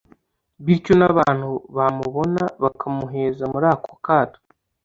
[0.65, 4.39] bityo n’abantu bamubona bakamuheza muri ka kato